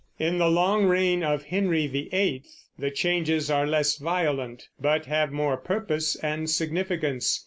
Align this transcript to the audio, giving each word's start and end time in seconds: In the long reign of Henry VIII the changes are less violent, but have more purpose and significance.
In 0.17 0.39
the 0.39 0.49
long 0.49 0.85
reign 0.85 1.21
of 1.23 1.43
Henry 1.43 1.85
VIII 1.85 2.41
the 2.79 2.89
changes 2.89 3.51
are 3.51 3.67
less 3.67 3.97
violent, 3.97 4.67
but 4.79 5.05
have 5.05 5.31
more 5.31 5.57
purpose 5.57 6.15
and 6.15 6.49
significance. 6.49 7.39